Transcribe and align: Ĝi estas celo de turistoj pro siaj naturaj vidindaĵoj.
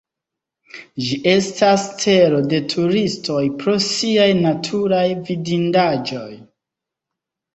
Ĝi 1.07 1.17
estas 1.31 1.83
celo 2.03 2.39
de 2.53 2.61
turistoj 2.71 3.43
pro 3.59 3.75
siaj 3.89 4.27
naturaj 4.39 5.05
vidindaĵoj. 5.29 6.31